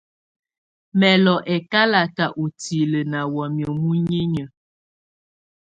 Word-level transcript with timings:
Mɛ̀ 0.99 1.15
lɔ̀ 1.23 1.39
ɛkalatɛ 1.55 2.25
ùtilǝ̀ 2.43 3.05
nà 3.11 3.19
wamɛ̀ 3.33 3.69
muninyǝ́. 3.81 4.47